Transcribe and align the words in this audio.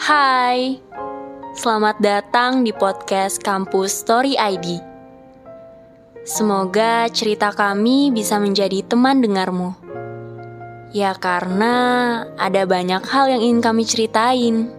Hai, 0.00 0.80
selamat 1.60 2.00
datang 2.00 2.64
di 2.64 2.72
podcast 2.72 3.36
Kampus 3.36 4.00
Story 4.00 4.32
ID. 4.32 4.80
Semoga 6.24 7.04
cerita 7.12 7.52
kami 7.52 8.08
bisa 8.08 8.40
menjadi 8.40 8.80
teman 8.80 9.20
dengarmu. 9.20 9.76
Ya 10.96 11.12
karena 11.12 11.76
ada 12.40 12.64
banyak 12.64 13.04
hal 13.12 13.28
yang 13.28 13.44
ingin 13.44 13.60
kami 13.60 13.84
ceritain. 13.84 14.72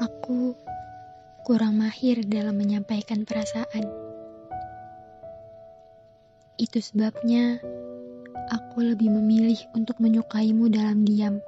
Aku 0.00 0.56
kurang 1.44 1.76
mahir 1.76 2.24
dalam 2.24 2.56
menyampaikan 2.56 3.28
perasaan. 3.28 3.84
Itu 6.56 6.80
sebabnya 6.80 7.60
aku 8.48 8.80
lebih 8.80 9.12
memilih 9.12 9.60
untuk 9.76 10.00
menyukaimu 10.00 10.72
dalam 10.72 11.04
diam. 11.04 11.44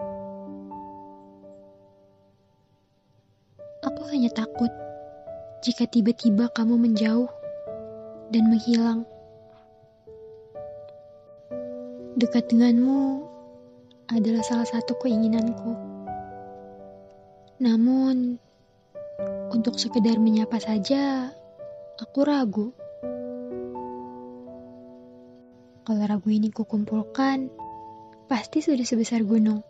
Aku 3.88 4.02
hanya 4.12 4.28
takut 4.36 4.68
jika 5.64 5.88
tiba-tiba 5.88 6.52
kamu 6.52 6.76
menjauh 6.76 7.32
dan 8.28 8.52
menghilang. 8.52 9.08
Dekat 12.20 12.52
denganmu 12.52 13.24
adalah 14.12 14.44
salah 14.44 14.68
satu 14.68 14.92
keinginanku. 15.00 15.72
Namun, 17.64 18.36
untuk 19.56 19.80
sekedar 19.80 20.20
menyapa 20.20 20.60
saja, 20.60 21.32
aku 21.96 22.28
ragu. 22.28 22.76
Kalau 25.88 26.04
ragu 26.04 26.28
ini 26.28 26.52
kukumpulkan, 26.52 27.48
pasti 28.28 28.60
sudah 28.60 28.84
sebesar 28.84 29.24
gunung. 29.24 29.64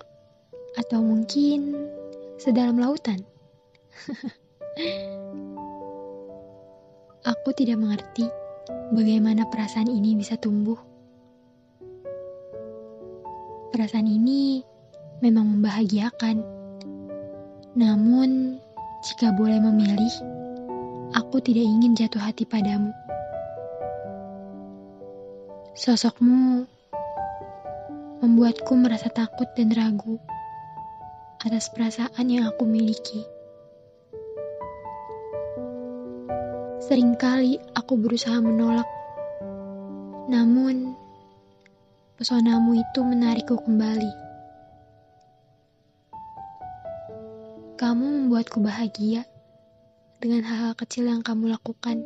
Atau 0.74 1.06
mungkin 1.06 1.86
sedalam 2.34 2.82
lautan. 2.82 3.22
aku 7.30 7.48
tidak 7.54 7.78
mengerti 7.78 8.26
bagaimana 8.90 9.46
perasaan 9.46 9.86
ini 9.86 10.18
bisa 10.18 10.34
tumbuh. 10.34 10.82
Perasaan 13.70 14.10
ini 14.10 14.66
memang 15.22 15.46
membahagiakan. 15.46 16.42
Namun, 17.76 18.58
jika 19.06 19.30
boleh 19.30 19.62
memilih, 19.62 20.10
aku 21.14 21.38
tidak 21.38 21.62
ingin 21.62 21.94
jatuh 21.94 22.18
hati 22.18 22.42
padamu. 22.42 22.90
Sosokmu 25.78 26.66
membuatku 28.18 28.74
merasa 28.74 29.06
takut 29.06 29.46
dan 29.54 29.70
ragu 29.70 30.18
atas 31.38 31.70
perasaan 31.70 32.26
yang 32.26 32.50
aku 32.50 32.66
miliki. 32.66 33.22
Seringkali 36.82 37.78
aku 37.78 37.94
berusaha 38.02 38.42
menolak, 38.42 38.90
namun 40.26 40.98
pesonamu 42.18 42.74
itu 42.74 43.06
menarikku 43.06 43.54
kembali. 43.54 44.25
Kamu 47.76 48.08
membuatku 48.08 48.64
bahagia 48.64 49.28
dengan 50.16 50.48
hal-hal 50.48 50.72
kecil 50.80 51.12
yang 51.12 51.20
kamu 51.20 51.52
lakukan. 51.52 52.00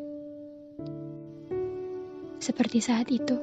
Seperti 2.42 2.82
saat 2.82 3.06
itu, 3.06 3.38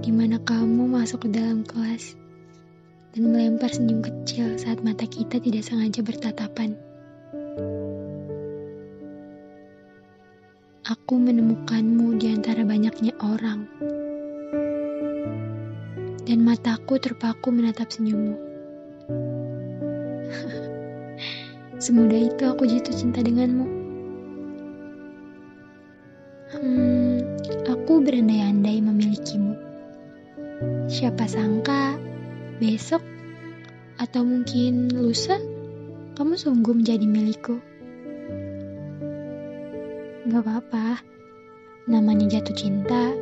di 0.00 0.08
mana 0.08 0.40
kamu 0.40 0.88
masuk 0.88 1.28
ke 1.28 1.36
dalam 1.36 1.68
kelas 1.68 2.16
dan 3.12 3.28
melempar 3.28 3.76
senyum 3.76 4.00
kecil 4.00 4.56
saat 4.56 4.80
mata 4.80 5.04
kita 5.04 5.36
tidak 5.36 5.68
sengaja 5.68 6.00
bertatapan. 6.00 6.80
Aku 10.88 11.20
menemukanmu 11.20 12.16
di 12.16 12.32
antara 12.32 12.64
banyaknya 12.64 13.12
orang, 13.20 13.68
dan 16.24 16.40
mataku 16.40 16.96
terpaku 16.96 17.52
menatap 17.52 17.92
senyummu. 17.92 18.32
Semudah 21.76 22.32
itu 22.32 22.42
aku 22.48 22.64
jatuh 22.64 22.96
cinta 22.96 23.20
denganmu. 23.20 23.68
Hmm, 26.56 27.20
aku 27.68 28.00
berandai-andai 28.00 28.80
memilikimu. 28.80 29.52
Siapa 30.88 31.28
sangka 31.28 32.00
besok 32.56 33.04
atau 34.00 34.24
mungkin 34.24 34.88
lusa 34.88 35.36
kamu 36.16 36.40
sungguh 36.40 36.72
menjadi 36.80 37.04
milikku. 37.04 37.60
Gak 40.32 40.42
apa-apa, 40.48 41.04
namanya 41.92 42.40
jatuh 42.40 42.56
cinta 42.56 43.12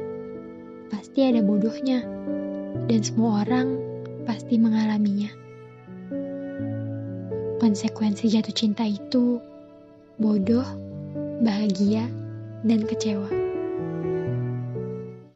pasti 0.95 1.27
ada 1.27 1.43
bodohnya 1.43 2.07
dan 2.87 3.01
semua 3.03 3.43
orang 3.43 3.83
pasti 4.23 4.63
mengalaminya 4.63 5.44
konsekuensi 7.65 8.29
jatuh 8.29 8.53
cinta 8.53 8.85
itu 8.85 9.41
bodoh, 10.21 10.69
bahagia, 11.41 12.05
dan 12.61 12.85
kecewa. 12.85 13.44